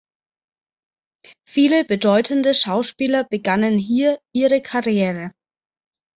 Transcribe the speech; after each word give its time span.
Viele 1.45 1.85
bedeutende 1.85 2.55
Schauspieler 2.55 3.23
begannen 3.23 3.77
hier 3.77 4.19
ihre 4.33 4.59
Karriere. 4.63 5.31